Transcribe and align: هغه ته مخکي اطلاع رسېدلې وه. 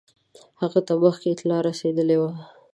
هغه 0.61 0.79
ته 0.87 0.93
مخکي 1.03 1.27
اطلاع 1.31 1.59
رسېدلې 1.69 2.17
وه. 2.21 2.31